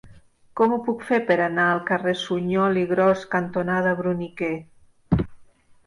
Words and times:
Com 0.59 0.71
ho 0.71 0.79
puc 0.87 1.03
fer 1.09 1.19
per 1.27 1.37
anar 1.49 1.67
al 1.75 1.83
carrer 1.91 2.15
Suñol 2.23 2.81
i 2.87 2.89
Gros 2.95 3.29
cantonada 3.37 3.97
Bruniquer? 4.03 4.55